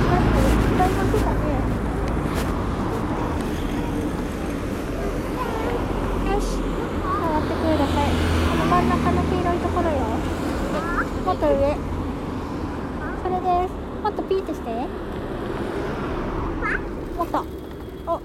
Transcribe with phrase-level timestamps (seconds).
[0.00, 1.42] だっていっぱい乗ってたね
[6.30, 6.44] よし
[7.02, 8.10] 触ってください
[8.50, 9.96] この真ん中の黄色いところよ
[11.24, 11.76] もっと上
[13.22, 14.70] それですもっとピーってして。
[17.16, 17.44] もっと。
[18.06, 18.20] お。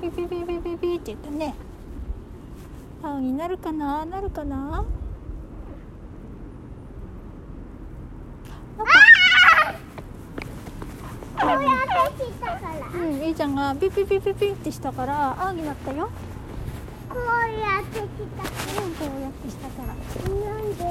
[0.00, 1.54] ピピピピピピって言ったね。
[3.02, 4.04] 青になるかな？
[4.04, 4.84] なるかな？
[12.94, 16.08] うん、えいちゃんがピピピピピってしたから青になったよ。
[17.08, 17.20] こう
[17.58, 18.44] やってきた。
[18.82, 20.14] うんこうやってしたからなんで？
[20.38, 20.90] なんでこう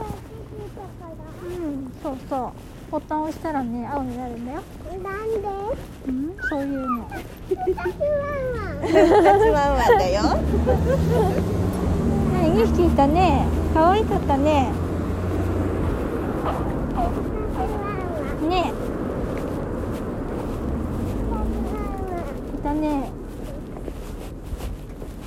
[0.00, 0.24] やって
[0.64, 1.01] きたか
[1.42, 2.50] うんそうそう。
[2.90, 4.62] ボタンを押したらね青になるんだよ。
[4.90, 4.98] ら。
[5.10, 5.48] なんで？
[6.08, 7.08] うんそういうの。
[7.48, 7.84] 私は
[8.82, 10.20] 二つワンワンだよ。
[12.32, 13.46] はい2匹いたね。
[13.72, 14.70] 可愛かったね。
[18.48, 18.72] ね。
[22.54, 23.10] いたね。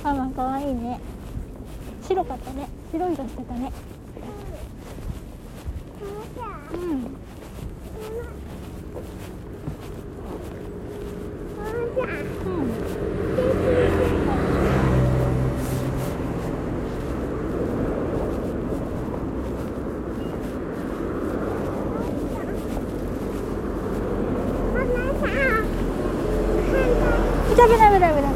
[0.04, 1.00] ワンワン可愛いね。
[2.06, 2.68] 白かったね。
[2.92, 3.72] 白い色してたね
[6.36, 6.84] うんう
[12.62, 12.76] ん
[27.56, 28.35] ダメダ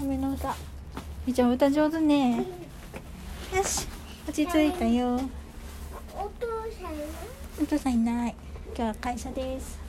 [0.00, 0.54] 雨の歌
[1.26, 2.36] みーちゃん歌上手ね。
[2.36, 2.44] よ
[3.64, 3.88] し
[4.28, 5.16] 落ち着いたよ。
[5.16, 6.46] お父
[6.80, 6.92] さんは？
[7.60, 8.34] お父さんいない。
[8.76, 9.87] 今日は会社です